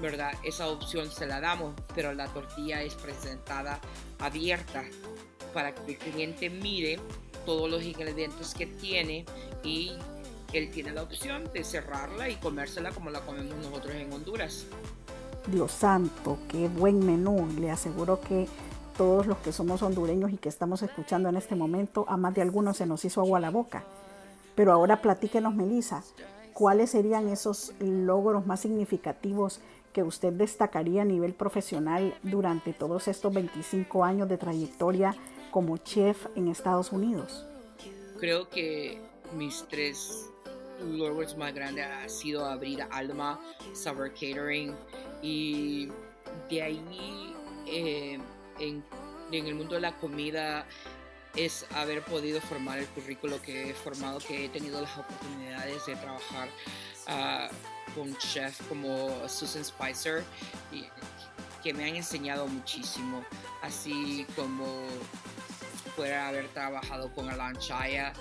¿Verdad? 0.00 0.32
Esa 0.42 0.68
opción 0.68 1.10
se 1.10 1.26
la 1.26 1.40
damos, 1.40 1.74
pero 1.94 2.12
la 2.12 2.26
tortilla 2.28 2.82
es 2.82 2.94
presentada 2.94 3.80
abierta 4.18 4.84
para 5.52 5.74
que 5.74 5.92
el 5.92 5.98
cliente 5.98 6.50
mire 6.50 6.98
todos 7.46 7.70
los 7.70 7.82
ingredientes 7.82 8.54
que 8.54 8.66
tiene 8.66 9.24
y 9.62 9.92
él 10.52 10.70
tiene 10.70 10.92
la 10.92 11.02
opción 11.02 11.50
de 11.52 11.64
cerrarla 11.64 12.28
y 12.28 12.36
comérsela 12.36 12.90
como 12.92 13.10
la 13.10 13.20
comemos 13.20 13.56
nosotros 13.56 13.94
en 13.94 14.12
Honduras. 14.12 14.66
Dios 15.46 15.72
santo, 15.72 16.38
qué 16.48 16.68
buen 16.68 17.04
menú. 17.04 17.46
Le 17.58 17.70
aseguro 17.70 18.20
que 18.20 18.48
todos 18.96 19.26
los 19.26 19.38
que 19.38 19.52
somos 19.52 19.82
hondureños 19.82 20.32
y 20.32 20.38
que 20.38 20.48
estamos 20.48 20.82
escuchando 20.82 21.28
en 21.28 21.36
este 21.36 21.54
momento, 21.54 22.06
a 22.08 22.16
más 22.16 22.34
de 22.34 22.42
algunos 22.42 22.76
se 22.76 22.86
nos 22.86 23.04
hizo 23.04 23.20
agua 23.20 23.38
a 23.38 23.40
la 23.40 23.50
boca. 23.50 23.84
Pero 24.54 24.72
ahora 24.72 25.02
platíquenos, 25.02 25.54
Melissa, 25.54 26.02
¿cuáles 26.52 26.90
serían 26.90 27.28
esos 27.28 27.72
logros 27.80 28.46
más 28.46 28.60
significativos 28.60 29.60
que 29.94 30.02
usted 30.02 30.32
destacaría 30.32 31.02
a 31.02 31.04
nivel 31.04 31.32
profesional 31.34 32.14
durante 32.22 32.72
todos 32.74 33.08
estos 33.08 33.32
25 33.32 34.04
años 34.04 34.28
de 34.28 34.36
trayectoria 34.36 35.14
como 35.52 35.78
chef 35.78 36.26
en 36.34 36.48
Estados 36.48 36.90
Unidos? 36.92 37.46
Creo 38.18 38.50
que 38.50 39.00
mis 39.36 39.64
tres 39.70 40.28
logros 40.82 41.36
más 41.36 41.54
grandes 41.54 41.86
ha 41.86 42.08
sido 42.08 42.44
abrir 42.44 42.82
Alma, 42.90 43.40
Summer 43.72 44.12
Catering 44.12 44.74
y 45.22 45.88
de 46.50 46.62
ahí 46.62 47.34
eh, 47.66 48.18
en, 48.58 48.82
en 49.30 49.46
el 49.46 49.54
mundo 49.54 49.76
de 49.76 49.80
la 49.80 49.96
comida 49.96 50.66
es 51.36 51.66
haber 51.74 52.02
podido 52.02 52.40
formar 52.40 52.80
el 52.80 52.86
currículo 52.88 53.40
que 53.40 53.70
he 53.70 53.74
formado, 53.74 54.18
que 54.18 54.44
he 54.44 54.48
tenido 54.48 54.80
las 54.80 54.98
oportunidades 54.98 55.86
de 55.86 55.96
trabajar 55.96 56.48
uh, 57.08 57.94
con 57.94 58.16
chefs 58.18 58.60
como 58.68 59.28
Susan 59.28 59.64
Spicer, 59.64 60.24
y, 60.72 60.84
que 61.62 61.72
me 61.72 61.88
han 61.88 61.96
enseñado 61.96 62.46
muchísimo, 62.46 63.24
así 63.62 64.26
como 64.36 64.66
poder 65.96 66.14
haber 66.14 66.48
trabajado 66.48 67.12
con 67.14 67.30
Alan 67.30 67.56
Chaya, 67.58 68.12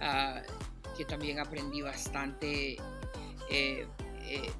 uh, 0.00 0.96
que 0.96 1.04
también 1.04 1.38
aprendí 1.40 1.80
bastante. 1.80 2.76
Eh, 3.48 3.86
eh, 4.22 4.52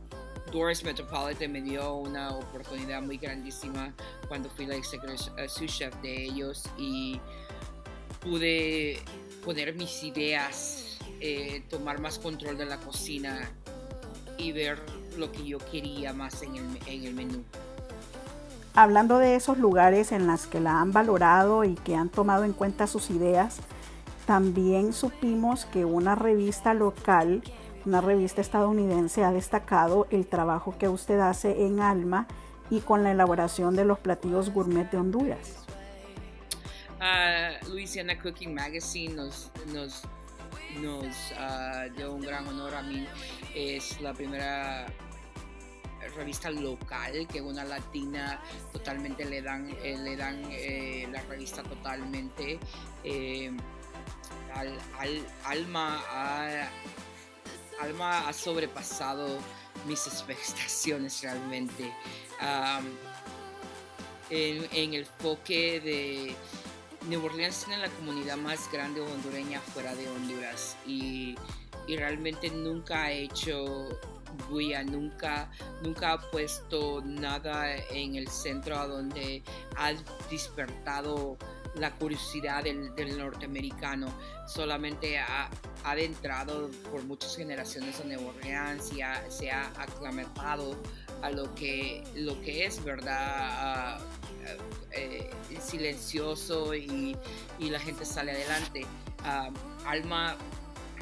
Doris 0.51 0.83
Metropolitan 0.83 1.53
me 1.53 1.61
dio 1.61 1.97
una 1.97 2.31
oportunidad 2.31 3.03
muy 3.03 3.19
grandísima 3.19 3.95
cuando 4.27 4.51
fui 4.51 4.67
la 4.67 4.75
sous 5.49 5.71
chef 5.71 5.95
de 6.03 6.25
ellos 6.25 6.65
y 6.77 7.21
pude 8.21 9.01
poner 9.45 9.75
mis 9.75 10.03
ideas, 10.03 10.99
eh, 11.21 11.63
tomar 11.69 12.01
más 12.01 12.19
control 12.19 12.59
de 12.59 12.67
la 12.67 12.79
cocina 12.79 13.53
y 14.40 14.52
ver 14.52 14.78
lo 15.16 15.30
que 15.30 15.44
yo 15.44 15.59
quería 15.59 16.12
más 16.12 16.42
en 16.42 16.56
el, 16.56 16.64
en 16.87 17.04
el 17.04 17.14
menú. 17.14 17.44
Hablando 18.75 19.18
de 19.18 19.35
esos 19.35 19.59
lugares 19.59 20.12
en 20.12 20.26
los 20.26 20.47
que 20.47 20.61
la 20.61 20.80
han 20.80 20.92
valorado 20.92 21.64
y 21.64 21.75
que 21.75 21.97
han 21.97 22.09
tomado 22.09 22.44
en 22.44 22.52
cuenta 22.52 22.87
sus 22.87 23.11
ideas, 23.11 23.59
también 24.26 24.92
supimos 24.92 25.64
que 25.66 25.85
una 25.85 26.14
revista 26.14 26.73
local, 26.73 27.42
una 27.85 28.00
revista 28.00 28.40
estadounidense, 28.40 29.25
ha 29.25 29.32
destacado 29.32 30.06
el 30.11 30.26
trabajo 30.26 30.76
que 30.78 30.88
usted 30.88 31.18
hace 31.18 31.66
en 31.66 31.80
Alma 31.80 32.28
y 32.70 32.80
con 32.80 33.02
la 33.02 33.11
elaboración 33.11 33.75
de 33.75 33.85
los 33.85 33.99
platillos 33.99 34.50
gourmet 34.50 34.88
de 34.90 34.99
Honduras. 34.99 35.56
Uh, 37.00 37.70
Louisiana 37.70 38.16
Cooking 38.20 38.54
Magazine 38.54 39.14
nos, 39.14 39.50
nos, 39.73 40.02
nos 40.79 41.33
dio 41.97 42.12
un 42.12 42.21
gran 42.21 42.47
honor 42.47 42.75
a 42.75 42.83
mí. 42.83 43.07
Es 43.55 44.00
la 44.00 44.12
primera 44.12 44.87
revista 46.17 46.50
local 46.50 47.27
que 47.29 47.41
una 47.41 47.65
latina 47.65 48.41
totalmente 48.73 49.25
le 49.25 49.43
dan 49.43 49.69
eh, 49.83 49.97
le 49.99 50.17
dan 50.17 50.43
eh, 50.50 51.07
la 51.11 51.23
revista 51.23 51.62
totalmente 51.62 52.59
eh, 53.05 53.53
al, 54.55 55.27
alma 55.45 56.03
ha, 56.09 56.69
alma 57.81 58.29
ha 58.29 58.33
sobrepasado 58.33 59.39
mis 59.87 60.07
expectaciones 60.07 61.23
realmente 61.23 61.93
en, 64.31 64.69
en, 64.73 64.95
el 64.95 65.07
foque 65.07 65.81
de 65.81 66.37
New 67.09 67.25
Orleans 67.25 67.64
tiene 67.64 67.80
la 67.80 67.88
comunidad 67.90 68.37
más 68.37 68.71
grande 68.71 69.00
hondureña 69.00 69.61
fuera 69.61 69.95
de 69.95 70.09
Honduras 70.09 70.76
y, 70.87 71.35
y 71.87 71.97
realmente 71.97 72.50
nunca 72.50 73.04
ha 73.04 73.12
hecho 73.12 73.88
bulla, 74.49 74.85
nunca, 74.85 75.50
nunca 75.83 76.12
ha 76.12 76.30
puesto 76.30 77.02
nada 77.04 77.75
en 77.90 78.16
el 78.16 78.28
centro 78.28 78.78
a 78.78 78.87
donde 78.87 79.42
ha 79.76 79.92
despertado 80.30 81.37
la 81.75 81.92
curiosidad 81.92 82.64
del, 82.64 83.19
norteamericano. 83.19 84.09
Solamente 84.47 85.19
ha, 85.19 85.47
ha, 85.85 85.90
adentrado 85.90 86.71
por 86.90 87.02
muchas 87.04 87.37
generaciones 87.37 88.00
a 88.00 88.04
Nueva 88.04 88.28
Orleans 88.28 88.92
y 88.92 89.00
se 89.30 89.50
ha 89.50 89.66
aclimatado 89.76 90.76
a 91.23 91.30
lo 91.30 91.54
que, 91.54 92.04
lo 92.14 92.40
que 92.40 92.66
es, 92.66 92.83
¿verdad? 92.83 94.00
Eh, 94.92 95.30
silencioso 95.61 96.75
y, 96.75 97.16
la 97.59 97.78
gente 97.78 98.04
sale 98.04 98.32
adelante. 98.32 98.87
Alma, 99.87 100.37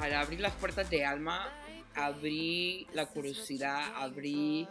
al 0.00 0.14
abrir 0.14 0.40
las 0.40 0.52
puertas 0.54 0.90
de 0.90 1.04
Alma, 1.04 1.48
abrí 1.94 2.86
la 2.92 3.06
curiosidad, 3.06 3.94
abrí 3.96 4.68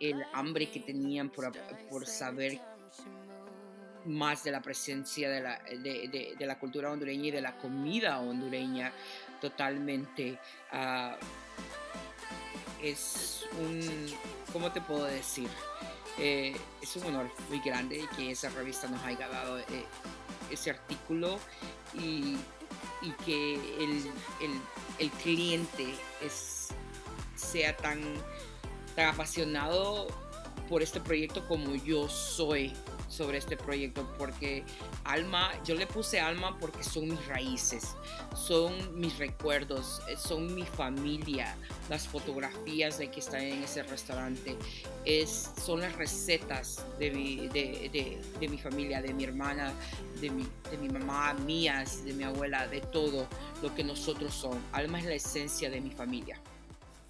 el 0.00 0.22
hambre 0.32 0.70
que 0.70 0.80
tenían 0.80 1.30
por, 1.30 1.52
por 1.88 2.06
saber 2.06 2.60
más 4.06 4.44
de 4.44 4.52
la 4.52 4.62
presencia 4.62 5.28
de 5.28 5.40
la, 5.40 5.58
de, 5.58 6.36
la, 6.46 6.58
cultura 6.58 6.90
hondureña 6.90 7.26
y 7.26 7.30
de 7.30 7.40
la 7.40 7.56
comida 7.58 8.20
hondureña 8.20 8.92
totalmente. 9.40 10.38
Uh, 10.72 11.16
es 12.82 13.44
un, 13.58 13.80
¿cómo 14.52 14.70
te 14.70 14.80
puedo 14.80 15.04
decir? 15.04 15.48
Eh, 16.18 16.56
es 16.80 16.96
un 16.96 17.04
honor 17.04 17.30
muy 17.48 17.60
grande 17.60 18.08
que 18.16 18.30
esa 18.30 18.48
revista 18.50 18.88
nos 18.88 19.02
haya 19.04 19.28
dado 19.28 19.58
eh, 19.58 19.64
ese 20.50 20.70
artículo 20.70 21.38
y, 21.94 22.36
y 23.02 23.10
que 23.24 23.54
el, 23.54 24.10
el, 24.40 24.60
el 24.98 25.10
cliente 25.10 25.94
es 26.22 26.68
sea 27.34 27.76
tan, 27.76 28.00
tan 28.94 29.08
apasionado 29.08 30.06
por 30.68 30.82
este 30.82 31.00
proyecto 31.00 31.46
como 31.46 31.74
yo 31.74 32.08
soy 32.08 32.72
sobre 33.08 33.38
este 33.38 33.56
proyecto 33.56 34.06
porque 34.18 34.64
alma 35.04 35.50
yo 35.64 35.74
le 35.74 35.86
puse 35.86 36.20
alma 36.20 36.56
porque 36.58 36.82
son 36.82 37.08
mis 37.08 37.26
raíces 37.26 37.94
son 38.34 38.98
mis 38.98 39.16
recuerdos 39.18 40.02
eh, 40.08 40.16
son 40.16 40.54
mi 40.54 40.64
familia 40.64 41.56
las 41.88 42.06
fotografías 42.08 42.98
de 42.98 43.10
que 43.10 43.20
están 43.20 43.42
en 43.42 43.62
ese 43.62 43.82
restaurante 43.82 44.56
es 45.04 45.50
son 45.64 45.80
las 45.80 45.94
recetas 45.96 46.84
de 46.98 47.10
mi, 47.10 47.48
de, 47.48 48.20
de, 48.40 48.48
mi 48.48 48.58
familia 48.58 49.00
de 49.00 49.14
mi 49.14 49.24
hermana 49.24 49.72
de 50.20 50.30
mi, 50.30 50.46
de 50.70 50.78
mi 50.78 50.88
mamá 50.88 51.34
mías 51.34 52.04
de 52.04 52.12
mi 52.12 52.24
abuela 52.24 52.66
de 52.66 52.80
todo 52.80 53.26
lo 53.62 53.74
que 53.74 53.84
nosotros 53.84 54.34
somos 54.34 54.58
alma 54.72 54.98
es 54.98 55.04
la 55.04 55.14
esencia 55.14 55.70
de 55.70 55.80
mi 55.80 55.90
familia 55.90 56.40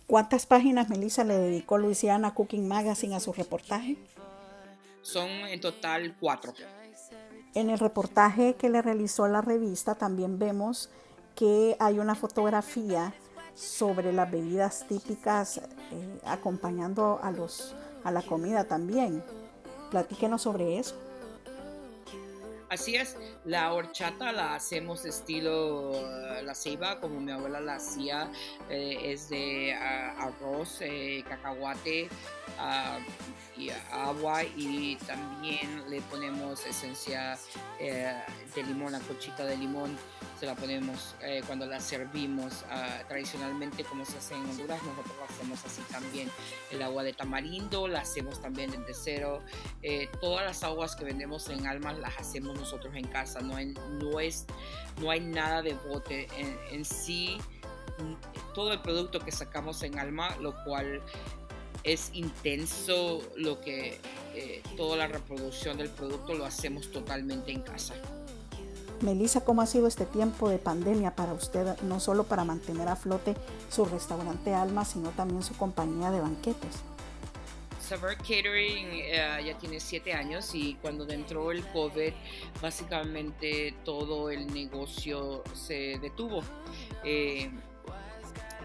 ¿Cuántas 0.06 0.46
páginas, 0.46 0.88
Melissa, 0.88 1.24
le 1.24 1.36
dedicó 1.36 1.78
Luisiana 1.78 2.32
Cooking 2.32 2.68
Magazine 2.68 3.16
a 3.16 3.20
su 3.20 3.32
reportaje? 3.32 3.96
Son 5.06 5.28
en 5.28 5.60
total 5.60 6.16
cuatro. 6.18 6.52
En 7.54 7.70
el 7.70 7.78
reportaje 7.78 8.56
que 8.56 8.68
le 8.68 8.82
realizó 8.82 9.28
la 9.28 9.40
revista 9.40 9.94
también 9.94 10.40
vemos 10.40 10.90
que 11.36 11.76
hay 11.78 12.00
una 12.00 12.16
fotografía 12.16 13.14
sobre 13.54 14.12
las 14.12 14.28
bebidas 14.28 14.84
típicas 14.88 15.58
eh, 15.58 16.20
acompañando 16.24 17.20
a, 17.22 17.30
los, 17.30 17.76
a 18.02 18.10
la 18.10 18.20
comida 18.20 18.64
también. 18.64 19.22
Platíquenos 19.92 20.42
sobre 20.42 20.76
eso. 20.76 20.96
Así 22.68 22.96
es, 22.96 23.16
la 23.44 23.72
horchata 23.72 24.32
la 24.32 24.56
hacemos 24.56 25.04
estilo 25.04 25.92
eh, 25.94 26.42
la 26.42 26.52
ceiba, 26.52 26.98
como 27.00 27.20
mi 27.20 27.30
abuela 27.30 27.60
la 27.60 27.76
hacía, 27.76 28.28
eh, 28.68 28.98
es 29.04 29.28
de 29.28 29.72
ah, 29.72 30.16
arroz, 30.18 30.78
eh, 30.80 31.22
cacahuate 31.28 32.08
ah, 32.58 32.98
y 33.56 33.70
agua 33.92 34.42
y 34.42 34.96
también 35.06 35.88
le 35.88 36.00
ponemos 36.02 36.66
esencia 36.66 37.38
de 37.78 38.62
limón, 38.64 38.92
la 38.92 39.00
cochita 39.00 39.44
de 39.44 39.56
limón 39.56 39.96
se 40.38 40.46
la 40.46 40.54
ponemos 40.54 41.14
eh, 41.22 41.42
cuando 41.46 41.66
la 41.66 41.80
servimos 41.80 42.64
ah, 42.70 42.98
tradicionalmente 43.08 43.84
como 43.84 44.04
se 44.04 44.18
hace 44.18 44.34
en 44.34 44.42
Honduras, 44.42 44.82
nosotros 44.82 45.16
lo 45.16 45.24
hacemos 45.24 45.64
así 45.64 45.82
también. 45.90 46.30
El 46.70 46.82
agua 46.82 47.02
de 47.02 47.12
tamarindo 47.14 47.88
la 47.88 48.00
hacemos 48.00 48.40
también 48.40 48.70
desde 48.70 48.92
cero. 48.92 49.42
Eh, 49.82 50.08
todas 50.20 50.44
las 50.44 50.62
aguas 50.62 50.94
que 50.94 51.04
vendemos 51.04 51.48
en 51.48 51.66
Alma 51.66 51.92
las 51.94 52.18
hacemos 52.18 52.55
nosotros 52.56 52.94
en 52.94 53.06
casa, 53.06 53.40
no 53.40 53.56
hay, 53.56 53.74
no 54.00 54.20
es, 54.20 54.46
no 55.00 55.10
hay 55.10 55.20
nada 55.20 55.62
de 55.62 55.74
bote 55.74 56.28
en, 56.70 56.84
sí. 56.84 57.38
Todo 58.54 58.72
el 58.72 58.80
producto 58.80 59.20
que 59.20 59.32
sacamos 59.32 59.82
en 59.82 59.98
Alma, 59.98 60.36
lo 60.36 60.54
cual 60.64 61.02
es 61.82 62.10
intenso, 62.12 63.22
lo 63.36 63.60
que 63.60 63.98
eh, 64.34 64.62
toda 64.76 64.96
la 64.96 65.06
reproducción 65.06 65.78
del 65.78 65.88
producto 65.88 66.34
lo 66.34 66.44
hacemos 66.44 66.90
totalmente 66.90 67.52
en 67.52 67.62
casa. 67.62 67.94
Melissa, 69.00 69.42
¿cómo 69.42 69.62
ha 69.62 69.66
sido 69.66 69.86
este 69.86 70.06
tiempo 70.06 70.48
de 70.48 70.58
pandemia 70.58 71.14
para 71.14 71.34
usted, 71.34 71.78
no 71.82 72.00
solo 72.00 72.24
para 72.24 72.44
mantener 72.44 72.88
a 72.88 72.96
flote 72.96 73.34
su 73.70 73.84
restaurante 73.84 74.54
Alma, 74.54 74.84
sino 74.84 75.10
también 75.10 75.42
su 75.42 75.54
compañía 75.54 76.10
de 76.10 76.20
banquetes? 76.20 76.76
Saber 77.86 78.16
Catering 78.16 78.88
eh, 78.94 79.42
ya 79.46 79.56
tiene 79.58 79.78
siete 79.78 80.12
años 80.12 80.52
y 80.56 80.74
cuando 80.82 81.08
entró 81.08 81.52
el 81.52 81.64
COVID, 81.68 82.12
básicamente 82.60 83.76
todo 83.84 84.28
el 84.28 84.52
negocio 84.52 85.44
se 85.54 85.96
detuvo. 86.02 86.42
Eh, 87.04 87.48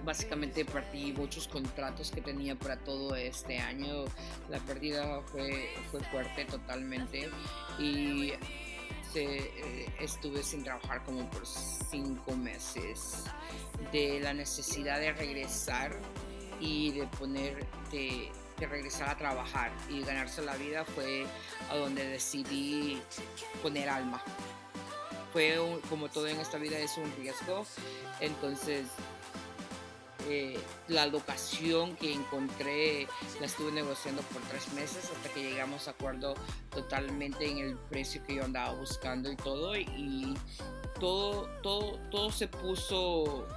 básicamente 0.04 0.66
perdí 0.66 1.14
muchos 1.14 1.48
contratos 1.48 2.10
que 2.10 2.22
tenía 2.22 2.56
para 2.56 2.78
todo 2.78 3.16
este 3.16 3.60
año. 3.60 4.06
La 4.50 4.58
pérdida 4.58 5.22
fue, 5.28 5.70
fue 5.92 6.00
fuerte 6.06 6.46
totalmente 6.46 7.30
y 7.78 8.34
eh, 9.14 9.86
estuve 10.00 10.42
sin 10.42 10.64
trabajar 10.64 11.04
como 11.04 11.30
por 11.30 11.46
cinco 11.46 12.36
meses 12.36 13.26
de 13.92 14.20
la 14.20 14.34
necesidad 14.34 15.00
de 15.00 15.14
regresar 15.14 16.00
y 16.60 16.92
de 16.92 17.06
poner 17.08 17.68
de, 17.92 18.32
regresar 18.68 19.10
a 19.10 19.18
trabajar 19.18 19.72
y 19.90 20.02
ganarse 20.02 20.42
la 20.42 20.56
vida 20.56 20.86
fue 20.86 21.26
a 21.70 21.76
donde 21.76 22.08
decidí 22.08 23.02
poner 23.62 23.90
alma. 23.90 24.22
Fue 25.34 25.58
como 25.90 26.10
todo 26.10 26.28
en 26.28 26.40
esta 26.40 26.58
vida 26.58 26.78
es 26.78 26.98
un 26.98 27.12
riesgo 27.16 27.66
entonces 28.20 28.88
eh, 30.30 30.60
la 30.88 31.08
locación 31.08 31.96
que 31.96 32.14
encontré 32.14 33.08
la 33.40 33.48
estuve 33.48 33.72
negociando 33.72 34.22
por 34.24 34.42
tres 34.44 34.72
meses 34.74 35.10
hasta 35.12 35.30
que 35.34 35.42
llegamos 35.42 35.88
a 35.88 35.92
acuerdo 35.92 36.36
totalmente 36.70 37.50
en 37.50 37.58
el 37.58 37.76
precio 37.76 38.24
que 38.24 38.36
yo 38.36 38.44
andaba 38.44 38.74
buscando 38.74 39.32
y 39.32 39.36
todo 39.36 39.76
y 39.76 40.38
todo 41.00 41.50
todo 41.64 41.98
todo 42.12 42.32
se 42.32 42.48
puso 42.48 43.48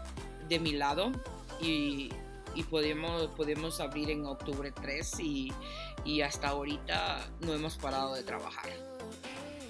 de 0.48 0.58
mi 0.58 0.72
lado 0.72 1.12
y 1.60 2.10
podemos, 2.62 3.26
podemos 3.36 3.80
abrir 3.80 4.10
en 4.10 4.24
octubre 4.24 4.72
3 4.72 5.20
y, 5.20 5.52
y 6.04 6.20
hasta 6.22 6.48
ahorita 6.48 7.28
no 7.40 7.52
hemos 7.52 7.76
parado 7.76 8.14
de 8.14 8.22
trabajar. 8.22 8.70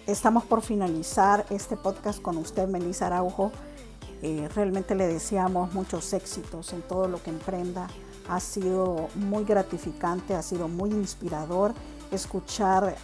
Estamos 0.06 0.44
por 0.44 0.60
finalizar 0.60 1.46
este 1.48 1.76
podcast 1.76 2.20
con 2.20 2.36
usted, 2.36 2.68
Melissa 2.68 3.06
Araujo. 3.06 3.50
Eh, 4.22 4.48
realmente 4.54 4.94
le 4.94 5.06
deseamos 5.06 5.72
muchos 5.72 6.12
éxitos 6.12 6.72
en 6.74 6.82
todo 6.82 7.08
lo 7.08 7.22
que 7.22 7.30
emprenda. 7.30 7.88
Ha 8.28 8.38
sido 8.40 9.08
muy 9.14 9.44
gratificante, 9.44 10.34
ha 10.34 10.42
sido 10.42 10.68
muy 10.68 10.90
inspirador 10.90 11.72
escuchar 12.10 12.96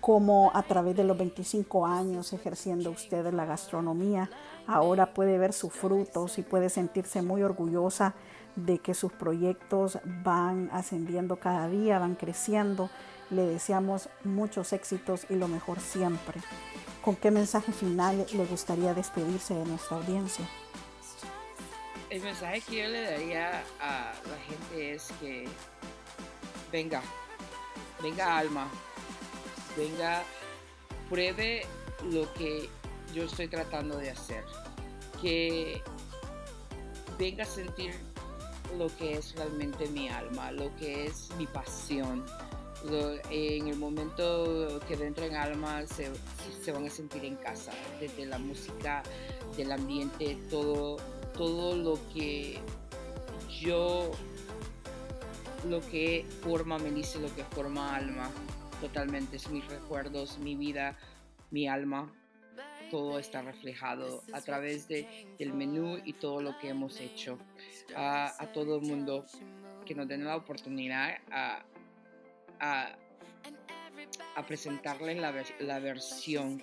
cómo 0.00 0.50
a 0.54 0.62
través 0.62 0.96
de 0.96 1.04
los 1.04 1.18
25 1.18 1.86
años 1.86 2.32
ejerciendo 2.32 2.90
usted 2.90 3.30
la 3.32 3.44
gastronomía, 3.44 4.30
ahora 4.66 5.12
puede 5.12 5.36
ver 5.38 5.52
sus 5.52 5.72
frutos 5.72 6.38
y 6.38 6.42
puede 6.42 6.70
sentirse 6.70 7.20
muy 7.20 7.42
orgullosa 7.42 8.14
de 8.66 8.78
que 8.78 8.94
sus 8.94 9.12
proyectos 9.12 9.98
van 10.04 10.68
ascendiendo 10.72 11.36
cada 11.36 11.68
día, 11.68 11.98
van 11.98 12.14
creciendo. 12.14 12.90
Le 13.30 13.42
deseamos 13.42 14.08
muchos 14.24 14.72
éxitos 14.72 15.26
y 15.28 15.36
lo 15.36 15.48
mejor 15.48 15.80
siempre. 15.80 16.40
¿Con 17.02 17.16
qué 17.16 17.30
mensaje 17.30 17.72
final 17.72 18.26
le 18.32 18.44
gustaría 18.46 18.94
despedirse 18.94 19.54
de 19.54 19.64
nuestra 19.64 19.98
audiencia? 19.98 20.48
El 22.10 22.22
mensaje 22.22 22.60
que 22.62 22.82
yo 22.82 22.88
le 22.88 23.02
daría 23.02 23.62
a 23.80 24.12
la 24.28 24.38
gente 24.46 24.94
es 24.94 25.12
que 25.20 25.46
venga, 26.72 27.02
venga 28.02 28.38
alma, 28.38 28.66
venga, 29.76 30.22
pruebe 31.10 31.66
lo 32.10 32.32
que 32.34 32.68
yo 33.14 33.24
estoy 33.24 33.48
tratando 33.48 33.98
de 33.98 34.10
hacer. 34.10 34.44
Que 35.20 35.82
venga 37.18 37.42
a 37.42 37.46
sentir 37.46 37.94
lo 38.76 38.88
que 38.96 39.14
es 39.14 39.34
realmente 39.34 39.88
mi 39.88 40.08
alma, 40.08 40.52
lo 40.52 40.74
que 40.76 41.06
es 41.06 41.30
mi 41.38 41.46
pasión. 41.46 42.24
en 43.30 43.66
el 43.66 43.76
momento 43.76 44.80
que 44.86 44.96
dentro 44.96 45.24
en 45.24 45.34
alma 45.34 45.84
se, 45.86 46.10
se, 46.62 46.70
van 46.70 46.86
a 46.86 46.90
sentir 46.90 47.24
en 47.24 47.36
casa, 47.36 47.72
desde 48.00 48.26
la 48.26 48.38
música, 48.38 49.02
del 49.56 49.72
ambiente, 49.72 50.38
todo, 50.48 50.96
todo 51.36 51.76
lo 51.76 51.98
que 52.14 52.60
yo, 53.60 54.12
lo 55.68 55.80
que 55.80 56.24
forma 56.42 56.78
me 56.78 56.92
dice, 56.92 57.18
lo 57.18 57.34
que 57.34 57.44
forma 57.44 57.96
alma 57.96 58.30
totalmente, 58.80 59.36
es 59.36 59.50
mis 59.50 59.66
recuerdos, 59.66 60.38
mi 60.38 60.54
vida, 60.54 60.96
mi 61.50 61.68
alma, 61.68 62.12
todo 62.90 63.18
está 63.18 63.42
reflejado 63.42 64.22
a 64.32 64.40
través 64.40 64.88
de, 64.88 65.06
del 65.38 65.52
menú 65.52 65.98
y 66.04 66.14
todo 66.14 66.40
lo 66.40 66.58
que 66.58 66.68
hemos 66.68 67.00
hecho. 67.00 67.38
A, 67.96 68.48
todo 68.52 68.76
el 68.76 68.82
mundo 68.82 69.24
que 69.86 69.94
nos 69.94 70.06
den 70.08 70.24
la 70.24 70.36
oportunidad 70.36 71.16
a, 71.30 71.64
a, 72.60 72.96
presentarles 74.46 75.18
la, 75.18 75.34
la, 75.60 75.78
versión 75.80 76.62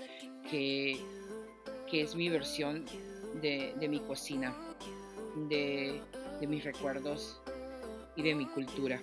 que, 0.49 0.97
que, 1.89 2.01
es 2.01 2.15
mi 2.15 2.29
versión 2.29 2.85
de, 3.41 3.73
de 3.79 3.87
mi 3.87 3.99
cocina, 3.99 4.55
de, 5.49 6.01
de 6.39 6.47
mis 6.47 6.63
recuerdos 6.63 7.41
y 8.15 8.23
de 8.23 8.35
mi 8.35 8.45
cultura. 8.45 9.01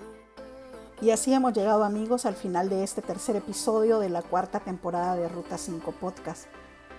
Y 1.03 1.11
así 1.11 1.35
hemos 1.35 1.53
llegado 1.53 1.83
amigos 1.83 2.27
al 2.27 2.37
final 2.37 2.69
de 2.69 2.85
este 2.85 3.03
tercer 3.03 3.35
episodio 3.35 3.99
de 3.99 4.09
la 4.09 4.23
cuarta 4.23 4.61
temporada 4.61 5.17
de 5.17 5.29
Ruta 5.29 5.59
5 5.59 5.91
Podcast. 5.93 6.47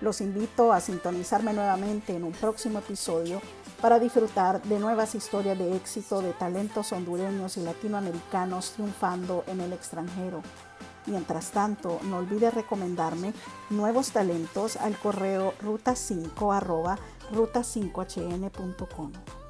Los 0.03 0.19
invito 0.19 0.73
a 0.73 0.81
sintonizarme 0.81 1.53
nuevamente 1.53 2.13
en 2.13 2.25
un 2.25 2.33
próximo 2.33 2.79
episodio 2.79 3.41
para 3.81 3.99
disfrutar 3.99 4.61
de 4.63 4.77
nuevas 4.77 5.15
historias 5.15 5.57
de 5.57 5.77
éxito 5.77 6.21
de 6.21 6.33
talentos 6.33 6.91
hondureños 6.91 7.55
y 7.55 7.61
latinoamericanos 7.61 8.71
triunfando 8.71 9.45
en 9.47 9.61
el 9.61 9.71
extranjero. 9.71 10.41
Mientras 11.05 11.51
tanto, 11.51 12.01
no 12.03 12.17
olvide 12.17 12.51
recomendarme 12.51 13.33
nuevos 13.69 14.11
talentos 14.11 14.75
al 14.75 14.97
correo 14.97 15.53
ruta5 15.61 16.97
ruta5hn.com. 17.31 19.42